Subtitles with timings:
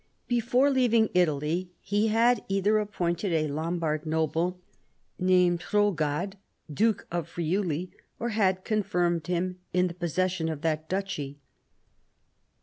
[0.27, 4.59] Before leaving Italy he had either appointed a Lombard noble
[5.19, 6.37] named Hrodgaud,
[6.73, 11.37] Duke of Friuli, or had confirmed him in the possession of that duchy.